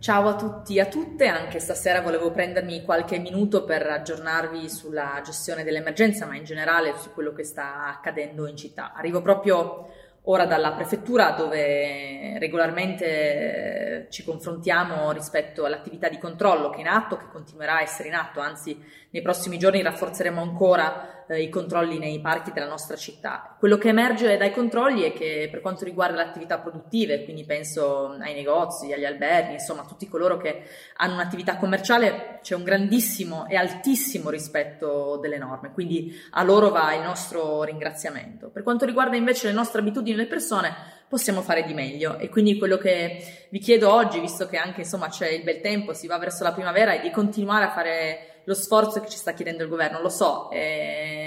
Ciao 0.00 0.28
a 0.28 0.36
tutti 0.36 0.76
e 0.76 0.80
a 0.80 0.86
tutte, 0.86 1.26
anche 1.26 1.58
stasera 1.58 2.00
volevo 2.02 2.30
prendermi 2.30 2.84
qualche 2.84 3.18
minuto 3.18 3.64
per 3.64 3.84
aggiornarvi 3.84 4.68
sulla 4.70 5.20
gestione 5.24 5.64
dell'emergenza, 5.64 6.24
ma 6.24 6.36
in 6.36 6.44
generale 6.44 6.94
su 6.96 7.12
quello 7.12 7.32
che 7.32 7.42
sta 7.42 7.88
accadendo 7.88 8.46
in 8.46 8.56
città. 8.56 8.92
Arrivo 8.94 9.20
proprio 9.22 9.88
ora 10.22 10.46
dalla 10.46 10.70
prefettura 10.74 11.32
dove 11.32 12.38
regolarmente 12.38 14.06
ci 14.10 14.22
confrontiamo 14.22 15.10
rispetto 15.10 15.64
all'attività 15.64 16.08
di 16.08 16.18
controllo 16.18 16.70
che 16.70 16.76
è 16.76 16.80
in 16.82 16.86
atto, 16.86 17.16
che 17.16 17.26
continuerà 17.32 17.78
a 17.78 17.82
essere 17.82 18.08
in 18.08 18.14
atto, 18.14 18.38
anzi 18.38 18.80
nei 19.10 19.20
prossimi 19.20 19.58
giorni 19.58 19.82
rafforzeremo 19.82 20.40
ancora 20.40 21.17
eh, 21.28 21.42
i 21.42 21.48
controlli 21.48 21.98
nei 21.98 22.20
parchi 22.20 22.52
della 22.52 22.66
nostra 22.66 22.96
città. 22.96 23.54
Quello 23.58 23.76
che 23.78 23.88
emerge 23.88 24.36
dai 24.36 24.50
controlli 24.50 25.02
è 25.02 25.12
che 25.12 25.48
per 25.50 25.60
quanto 25.60 25.84
riguarda 25.84 26.16
le 26.16 26.28
attività 26.28 26.58
produttive, 26.58 27.24
quindi 27.24 27.44
penso 27.44 28.16
ai 28.20 28.34
negozi, 28.34 28.92
agli 28.92 29.04
alberghi, 29.04 29.52
insomma 29.52 29.84
tutti 29.84 30.08
coloro 30.08 30.36
che 30.36 30.62
hanno 30.96 31.14
un'attività 31.14 31.56
commerciale, 31.56 32.38
c'è 32.42 32.54
un 32.54 32.64
grandissimo 32.64 33.46
e 33.46 33.56
altissimo 33.56 34.30
rispetto 34.30 35.18
delle 35.20 35.38
norme, 35.38 35.72
quindi 35.72 36.14
a 36.30 36.42
loro 36.42 36.70
va 36.70 36.94
il 36.94 37.02
nostro 37.02 37.62
ringraziamento. 37.62 38.48
Per 38.48 38.62
quanto 38.62 38.84
riguarda 38.84 39.16
invece 39.16 39.48
le 39.48 39.52
nostre 39.52 39.80
abitudini 39.80 40.16
delle 40.16 40.28
persone, 40.28 40.96
possiamo 41.08 41.40
fare 41.40 41.64
di 41.64 41.72
meglio 41.72 42.18
e 42.18 42.28
quindi 42.28 42.58
quello 42.58 42.76
che 42.76 43.46
vi 43.50 43.58
chiedo 43.58 43.92
oggi, 43.92 44.20
visto 44.20 44.46
che 44.46 44.58
anche 44.58 44.80
insomma 44.80 45.08
c'è 45.08 45.28
il 45.28 45.42
bel 45.42 45.60
tempo, 45.60 45.94
si 45.94 46.06
va 46.06 46.18
verso 46.18 46.44
la 46.44 46.52
primavera, 46.52 46.92
è 46.92 47.00
di 47.00 47.10
continuare 47.10 47.64
a 47.64 47.70
fare 47.70 48.42
lo 48.44 48.54
sforzo 48.54 49.00
che 49.00 49.08
ci 49.08 49.18
sta 49.18 49.32
chiedendo 49.32 49.62
il 49.62 49.68
governo. 49.68 50.00
Lo 50.00 50.08
so, 50.08 50.50
eh, 50.50 51.16
in 51.16 51.17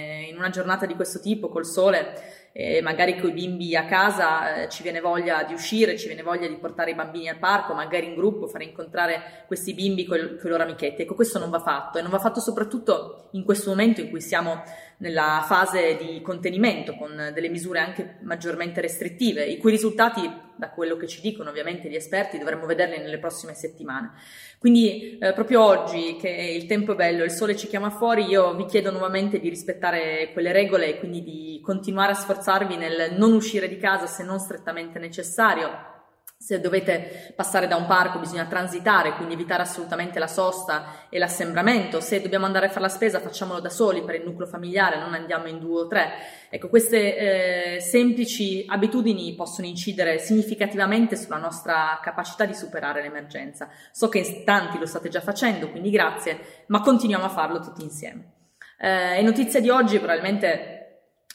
una 0.41 0.49
giornata 0.49 0.85
di 0.85 0.95
questo 0.95 1.19
tipo, 1.19 1.47
col 1.47 1.65
sole, 1.65 2.49
eh, 2.53 2.81
magari 2.81 3.17
con 3.17 3.29
i 3.29 3.33
bimbi 3.33 3.75
a 3.75 3.85
casa 3.85 4.63
eh, 4.63 4.69
ci 4.69 4.83
viene 4.83 4.99
voglia 4.99 5.43
di 5.43 5.53
uscire, 5.53 5.97
ci 5.97 6.07
viene 6.07 6.21
voglia 6.21 6.47
di 6.47 6.57
portare 6.57 6.91
i 6.91 6.95
bambini 6.95 7.29
al 7.29 7.37
parco, 7.37 7.73
magari 7.73 8.07
in 8.07 8.15
gruppo, 8.15 8.47
fare 8.47 8.65
incontrare 8.65 9.45
questi 9.47 9.73
bimbi 9.73 10.05
con, 10.05 10.17
i 10.17 10.47
loro 10.47 10.63
amichetti. 10.63 11.03
Ecco, 11.03 11.15
questo 11.15 11.39
non 11.39 11.49
va 11.49 11.61
fatto 11.61 11.97
e 11.97 12.01
non 12.01 12.11
va 12.11 12.19
fatto 12.19 12.41
soprattutto 12.41 13.29
in 13.31 13.45
questo 13.45 13.69
momento 13.69 14.01
in 14.01 14.09
cui 14.09 14.21
siamo 14.21 14.63
nella 14.97 15.43
fase 15.47 15.95
di 15.95 16.21
contenimento 16.21 16.93
con 16.95 17.31
delle 17.33 17.49
misure 17.49 17.79
anche 17.79 18.17
maggiormente 18.21 18.81
restrittive, 18.81 19.43
i 19.45 19.57
cui 19.57 19.71
risultati, 19.71 20.29
da 20.61 20.69
quello 20.69 20.95
che 20.95 21.07
ci 21.07 21.21
dicono 21.21 21.49
ovviamente 21.49 21.89
gli 21.89 21.95
esperti, 21.95 22.37
dovremmo 22.37 22.67
vederli 22.67 22.99
nelle 22.99 23.17
prossime 23.17 23.55
settimane. 23.55 24.11
Quindi 24.59 25.17
eh, 25.17 25.33
proprio 25.33 25.63
oggi 25.63 26.17
che 26.17 26.29
il 26.29 26.67
tempo 26.67 26.91
è 26.91 26.95
bello, 26.95 27.23
il 27.23 27.31
sole 27.31 27.55
ci 27.55 27.65
chiama 27.65 27.89
fuori, 27.89 28.25
io 28.25 28.53
vi 28.53 28.65
chiedo 28.65 28.91
nuovamente 28.91 29.39
di 29.39 29.49
rispettare 29.49 30.29
quelle 30.33 30.51
regole 30.51 30.85
e 30.87 30.99
quindi 30.99 31.23
di 31.23 31.59
continuare 31.63 32.11
a 32.11 32.15
sforzarvi 32.15 32.77
nel 32.77 33.15
non 33.17 33.33
uscire 33.33 33.67
di 33.67 33.77
casa 33.77 34.05
se 34.05 34.23
non 34.23 34.37
strettamente 34.37 34.99
necessario 34.99 36.00
se 36.41 36.59
dovete 36.59 37.33
passare 37.35 37.67
da 37.67 37.75
un 37.75 37.85
parco 37.85 38.17
bisogna 38.17 38.45
transitare, 38.45 39.13
quindi 39.13 39.35
evitare 39.35 39.61
assolutamente 39.61 40.17
la 40.17 40.25
sosta 40.25 41.05
e 41.07 41.19
l'assembramento. 41.19 42.01
Se 42.01 42.19
dobbiamo 42.19 42.47
andare 42.47 42.65
a 42.65 42.69
fare 42.69 42.81
la 42.81 42.89
spesa 42.89 43.19
facciamolo 43.19 43.59
da 43.59 43.69
soli 43.69 44.03
per 44.03 44.15
il 44.15 44.23
nucleo 44.23 44.47
familiare, 44.47 44.97
non 44.97 45.13
andiamo 45.13 45.45
in 45.45 45.59
due 45.59 45.81
o 45.81 45.87
tre. 45.87 46.13
Ecco, 46.49 46.67
queste 46.67 47.75
eh, 47.75 47.79
semplici 47.79 48.65
abitudini 48.67 49.35
possono 49.35 49.67
incidere 49.67 50.17
significativamente 50.17 51.15
sulla 51.15 51.37
nostra 51.37 51.99
capacità 52.01 52.45
di 52.45 52.55
superare 52.55 53.03
l'emergenza. 53.03 53.69
So 53.91 54.09
che 54.09 54.17
in 54.17 54.43
tanti 54.43 54.79
lo 54.79 54.87
state 54.87 55.09
già 55.09 55.21
facendo, 55.21 55.69
quindi 55.69 55.91
grazie, 55.91 56.63
ma 56.67 56.81
continuiamo 56.81 57.25
a 57.25 57.29
farlo 57.29 57.59
tutti 57.59 57.83
insieme. 57.83 58.31
Eh, 58.79 59.17
è 59.17 59.21
notizia 59.21 59.61
di 59.61 59.69
oggi, 59.69 59.99
probabilmente 59.99 60.80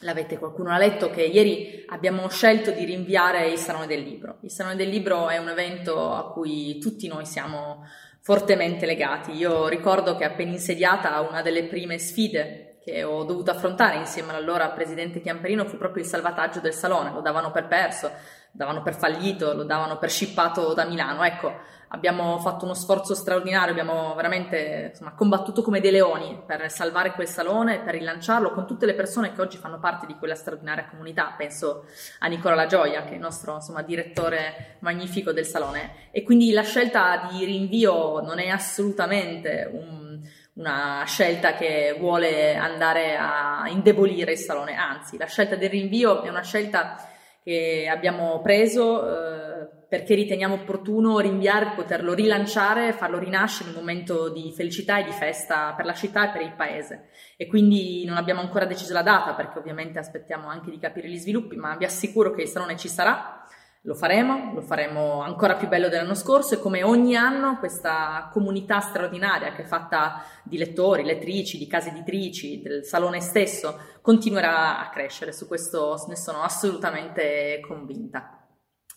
L'avete 0.00 0.39
qualcuno 0.39 0.70
ha 0.70 0.78
letto 0.78 1.08
che 1.08 1.22
ieri 1.22 1.84
abbiamo 1.89 2.28
scelto 2.28 2.70
di 2.70 2.84
rinviare 2.84 3.48
il 3.48 3.56
Salone 3.56 3.86
del 3.86 4.03
Libro. 4.03 4.38
Il 4.42 4.50
Salone 4.50 4.77
del 4.77 4.91
Libro 4.91 5.28
è 5.30 5.38
un 5.38 5.48
evento 5.48 6.12
a 6.12 6.30
cui 6.33 6.78
tutti 6.78 7.08
noi 7.08 7.25
siamo 7.25 7.86
fortemente 8.20 8.84
legati. 8.84 9.33
Io 9.33 9.69
ricordo 9.69 10.14
che 10.16 10.25
appena 10.25 10.50
insediata 10.50 11.20
una 11.20 11.41
delle 11.41 11.64
prime 11.64 11.98
sfide 11.98 12.78
che 12.86 13.03
ho 13.05 13.25
dovuto 13.25 13.50
affrontare 13.50 13.97
insieme 13.97 14.30
all'allora 14.30 14.70
presidente 14.70 15.20
Chiamperino 15.20 15.65
fu 15.65 15.76
proprio 15.76 16.04
il 16.04 16.09
salvataggio 16.09 16.60
del 16.60 16.75
salone, 16.75 17.10
lo 17.10 17.20
davano 17.20 17.50
per 17.50 17.66
perso, 17.66 18.12
davano 18.56 18.83
per 18.83 18.94
fallito, 18.94 19.53
lo 19.53 19.65
davano 19.65 19.99
per 19.99 20.11
scippato 20.11 20.72
da 20.72 20.84
Milano. 20.84 21.22
Ecco, 21.22 21.53
abbiamo 21.89 22.39
fatto 22.39 22.65
uno 22.65 22.75
sforzo 22.75 23.15
straordinario, 23.15 23.71
abbiamo 23.71 24.15
veramente 24.15 24.89
insomma, 24.91 25.12
combattuto 25.12 25.62
come 25.62 25.81
dei 25.81 25.91
leoni 25.91 26.43
per 26.44 26.71
salvare 26.71 27.12
quel 27.12 27.28
salone, 27.28 27.81
per 27.81 27.94
rilanciarlo 27.94 28.53
con 28.53 28.67
tutte 28.67 28.87
le 28.87 28.94
persone 28.94 29.33
che 29.33 29.41
oggi 29.43 29.59
fanno 29.59 29.78
parte 29.78 30.06
di 30.06 30.17
quella 30.17 30.34
straordinaria 30.34 30.89
comunità. 30.89 31.34
Penso 31.37 31.84
a 32.21 32.27
Nicola 32.28 32.55
La 32.55 32.67
Gioia, 32.67 33.03
che 33.03 33.11
è 33.11 33.15
il 33.15 33.21
nostro 33.21 33.55
insomma, 33.55 33.83
direttore 33.83 34.77
magnifico 34.81 35.33
del 35.33 35.47
salone. 35.47 36.09
E 36.11 36.23
quindi 36.23 36.50
la 36.53 36.62
scelta 36.62 37.28
di 37.31 37.44
rinvio 37.44 38.21
non 38.21 38.38
è 38.38 38.49
assolutamente 38.49 39.69
un, 39.71 40.19
una 40.55 41.05
scelta 41.06 41.53
che 41.53 41.94
vuole 41.99 42.56
andare 42.56 43.17
a 43.19 43.65
indebolire 43.69 44.33
il 44.33 44.38
salone, 44.38 44.75
anzi, 44.75 45.19
la 45.19 45.27
scelta 45.27 45.56
del 45.56 45.69
rinvio 45.69 46.23
è 46.23 46.31
una 46.31 46.43
scelta 46.43 47.11
che 47.46 47.86
abbiamo 47.88 48.40
preso 48.40 49.06
eh, 49.08 49.68
perché 49.88 50.16
riteniamo 50.16 50.54
opportuno 50.54 51.20
rinviare, 51.20 51.74
poterlo 51.76 52.12
rilanciare, 52.12 52.92
farlo 52.92 53.20
rinascere 53.20 53.70
in 53.70 53.76
un 53.76 53.82
momento 53.82 54.30
di 54.30 54.52
felicità 54.52 54.98
e 54.98 55.04
di 55.04 55.12
festa 55.12 55.72
per 55.76 55.84
la 55.84 55.94
città 55.94 56.28
e 56.28 56.32
per 56.32 56.42
il 56.42 56.54
paese. 56.56 57.10
E 57.36 57.46
quindi 57.46 58.04
non 58.04 58.16
abbiamo 58.16 58.40
ancora 58.40 58.64
deciso 58.64 58.92
la 58.92 59.02
data 59.02 59.34
perché 59.34 59.60
ovviamente 59.60 60.00
aspettiamo 60.00 60.48
anche 60.48 60.72
di 60.72 60.80
capire 60.80 61.08
gli 61.08 61.18
sviluppi, 61.18 61.54
ma 61.54 61.76
vi 61.76 61.84
assicuro 61.84 62.32
che 62.32 62.42
il 62.42 62.48
salone 62.48 62.76
ci 62.76 62.88
sarà 62.88 63.46
lo 63.86 63.94
faremo, 63.94 64.52
lo 64.52 64.62
faremo 64.62 65.22
ancora 65.22 65.54
più 65.54 65.69
bello 65.69 65.88
dell'anno 65.88 66.14
scorso 66.14 66.54
e 66.54 66.58
come 66.58 66.82
ogni 66.82 67.14
anno 67.14 67.56
questa 67.58 68.28
comunità 68.32 68.80
straordinaria 68.80 69.52
che 69.52 69.62
è 69.62 69.64
fatta 69.64 70.24
di 70.42 70.58
lettori, 70.58 71.04
lettrici, 71.04 71.56
di 71.56 71.69
case 71.69 71.91
editrici, 71.91 72.60
del 72.60 72.84
salone 72.84 73.20
stesso, 73.20 73.78
continuerà 74.02 74.80
a 74.80 74.91
crescere, 74.91 75.32
su 75.32 75.46
questo 75.46 76.04
ne 76.08 76.16
sono 76.16 76.42
assolutamente 76.42 77.60
convinta. 77.64 78.44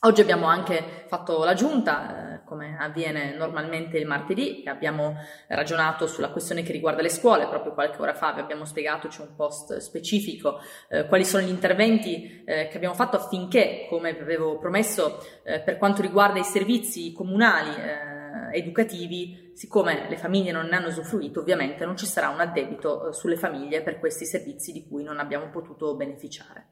Oggi 0.01 0.21
abbiamo 0.21 0.47
anche 0.47 1.05
fatto 1.07 1.43
la 1.43 1.53
giunta, 1.53 2.28
eh, 2.28 2.28
come 2.49 2.75
avviene 2.77 3.35
normalmente 3.35 3.99
il 3.99 4.07
martedì, 4.07 4.63
abbiamo 4.65 5.15
ragionato 5.47 6.07
sulla 6.07 6.31
questione 6.31 6.63
che 6.63 6.71
riguarda 6.71 7.03
le 7.03 7.09
scuole. 7.09 7.47
Proprio 7.47 7.73
qualche 7.73 8.01
ora 8.01 8.15
fa 8.15 8.33
vi 8.33 8.41
abbiamo 8.41 8.65
spiegato, 8.65 9.07
c'è 9.07 9.21
un 9.21 9.35
post 9.35 9.77
specifico, 9.77 10.59
eh, 10.89 11.05
quali 11.05 11.23
sono 11.23 11.45
gli 11.45 11.49
interventi 11.49 12.43
eh, 12.43 12.67
che 12.67 12.75
abbiamo 12.75 12.95
fatto 12.95 13.15
affinché, 13.17 13.85
come 13.87 14.13
vi 14.13 14.21
avevo 14.21 14.57
promesso, 14.57 15.23
eh, 15.43 15.59
per 15.59 15.77
quanto 15.77 16.01
riguarda 16.01 16.39
i 16.39 16.43
servizi 16.43 17.13
comunali 17.13 17.69
eh, 17.69 18.57
educativi, 18.57 19.51
siccome 19.53 20.07
le 20.09 20.17
famiglie 20.17 20.51
non 20.51 20.65
ne 20.65 20.75
hanno 20.75 20.87
usufruito, 20.87 21.41
ovviamente 21.41 21.85
non 21.85 21.95
ci 21.95 22.07
sarà 22.07 22.29
un 22.29 22.39
addebito 22.39 23.09
eh, 23.09 23.13
sulle 23.13 23.35
famiglie 23.35 23.83
per 23.83 23.99
questi 23.99 24.25
servizi 24.25 24.71
di 24.71 24.87
cui 24.87 25.03
non 25.03 25.19
abbiamo 25.19 25.49
potuto 25.49 25.95
beneficiare. 25.95 26.69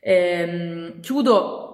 Ehm, 0.00 1.00
chiudo 1.00 1.73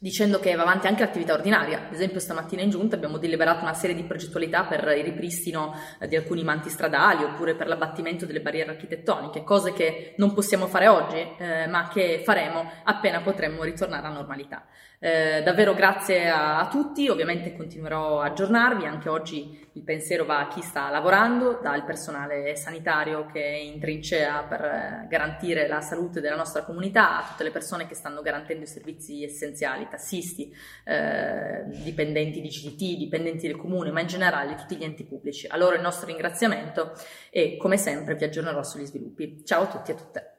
dicendo 0.00 0.38
che 0.38 0.54
va 0.54 0.62
avanti 0.62 0.86
anche 0.86 1.02
l'attività 1.02 1.34
ordinaria. 1.34 1.86
Ad 1.86 1.92
esempio 1.92 2.20
stamattina 2.20 2.62
in 2.62 2.70
giunta 2.70 2.94
abbiamo 2.94 3.18
deliberato 3.18 3.62
una 3.62 3.74
serie 3.74 3.96
di 3.96 4.04
progettualità 4.04 4.64
per 4.64 4.96
il 4.96 5.04
ripristino 5.04 5.74
eh, 5.98 6.06
di 6.06 6.16
alcuni 6.16 6.44
manti 6.44 6.70
stradali 6.70 7.24
oppure 7.24 7.54
per 7.54 7.66
l'abbattimento 7.66 8.24
delle 8.24 8.40
barriere 8.40 8.70
architettoniche, 8.70 9.42
cose 9.42 9.72
che 9.72 10.14
non 10.18 10.32
possiamo 10.34 10.66
fare 10.66 10.86
oggi 10.86 11.16
eh, 11.38 11.66
ma 11.66 11.88
che 11.88 12.22
faremo 12.24 12.70
appena 12.84 13.20
potremmo 13.20 13.64
ritornare 13.64 14.06
alla 14.06 14.14
normalità. 14.14 14.64
Eh, 15.00 15.42
davvero 15.44 15.74
grazie 15.74 16.28
a, 16.28 16.58
a, 16.58 16.66
tutti, 16.66 17.08
ovviamente 17.08 17.54
continuerò 17.54 18.20
a 18.20 18.26
aggiornarvi, 18.26 18.84
anche 18.84 19.08
oggi 19.08 19.68
il 19.74 19.84
pensiero 19.84 20.24
va 20.24 20.40
a 20.40 20.48
chi 20.48 20.60
sta 20.60 20.90
lavorando, 20.90 21.60
dal 21.62 21.84
personale 21.84 22.56
sanitario 22.56 23.26
che 23.26 23.40
è 23.40 23.54
in 23.54 23.78
trincea 23.78 24.42
per 24.42 24.60
eh, 24.60 25.06
garantire 25.08 25.68
la 25.68 25.80
salute 25.80 26.20
della 26.20 26.34
nostra 26.34 26.64
comunità, 26.64 27.18
a 27.18 27.28
tutte 27.28 27.44
le 27.44 27.52
persone 27.52 27.86
che 27.86 27.94
stanno 27.94 28.22
garantendo 28.22 28.64
i 28.64 28.66
servizi 28.66 29.22
essenziali, 29.22 29.86
tassisti, 29.88 30.54
eh, 30.84 31.64
dipendenti 31.82 32.40
di 32.40 32.48
CDT, 32.48 32.96
dipendenti 32.96 33.46
del 33.46 33.56
comune, 33.56 33.90
ma 33.90 34.00
in 34.00 34.06
generale 34.06 34.54
tutti 34.54 34.76
gli 34.76 34.84
enti 34.84 35.04
pubblici. 35.04 35.46
A 35.46 35.56
loro 35.56 35.74
il 35.74 35.80
nostro 35.80 36.06
ringraziamento 36.06 36.92
e 37.30 37.56
come 37.56 37.76
sempre 37.76 38.14
vi 38.14 38.24
aggiornerò 38.24 38.62
sugli 38.62 38.84
sviluppi. 38.84 39.44
Ciao 39.44 39.62
a 39.62 39.66
tutti 39.66 39.90
e 39.90 39.94
a 39.94 39.96
tutte. 39.96 40.37